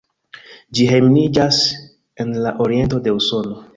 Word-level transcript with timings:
Ĝi 0.77 0.87
hejmiĝas 0.91 1.59
en 2.25 2.33
la 2.47 2.55
oriento 2.67 3.03
de 3.09 3.15
Usono. 3.19 3.61